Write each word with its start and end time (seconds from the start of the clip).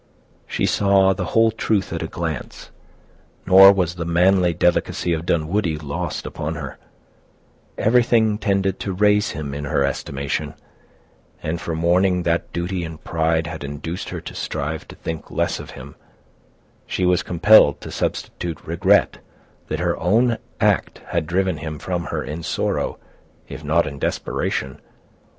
She 0.47 0.65
saw 0.65 1.13
the 1.13 1.25
whole 1.25 1.51
truth 1.51 1.93
at 1.93 2.01
a 2.01 2.07
glance; 2.07 2.71
nor 3.45 3.71
was 3.71 3.93
the 3.93 4.03
manly 4.03 4.51
delicacy 4.51 5.13
of 5.13 5.27
Dunwoodie 5.27 5.77
lost 5.77 6.25
upon 6.25 6.55
her—everything 6.55 8.39
tended 8.39 8.79
to 8.79 8.93
raise 8.93 9.33
him 9.37 9.53
in 9.53 9.65
her 9.65 9.83
estimation; 9.83 10.55
and, 11.43 11.61
for 11.61 11.75
mourning 11.75 12.23
that 12.23 12.51
duty 12.51 12.83
and 12.83 13.03
pride 13.03 13.45
had 13.45 13.63
induced 13.63 14.09
her 14.09 14.19
to 14.21 14.33
strive 14.33 14.87
to 14.87 14.95
think 14.95 15.29
less 15.29 15.59
of 15.59 15.69
him, 15.77 15.93
she 16.87 17.05
was 17.05 17.21
compelled 17.21 17.79
to 17.81 17.91
substitute 17.91 18.59
regret 18.65 19.19
that 19.67 19.77
her 19.77 19.95
own 19.99 20.39
act 20.59 21.01
had 21.09 21.27
driven 21.27 21.57
him 21.57 21.77
from 21.77 22.05
her 22.05 22.23
in 22.23 22.41
sorrow, 22.41 22.97
if 23.47 23.63
not 23.63 23.85
in 23.85 23.99
desperation. 23.99 24.81